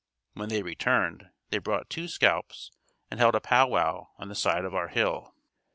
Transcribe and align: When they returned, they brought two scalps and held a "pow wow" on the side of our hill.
When 0.33 0.49
they 0.49 0.63
returned, 0.63 1.29
they 1.51 1.59
brought 1.59 1.87
two 1.91 2.07
scalps 2.07 2.71
and 3.11 3.19
held 3.19 3.35
a 3.35 3.39
"pow 3.39 3.67
wow" 3.67 4.09
on 4.17 4.29
the 4.29 4.33
side 4.33 4.65
of 4.65 4.73
our 4.73 4.87
hill. 4.87 5.35